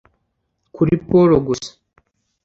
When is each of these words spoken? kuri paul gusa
kuri 0.75 0.93
paul 1.07 1.29
gusa 1.47 1.71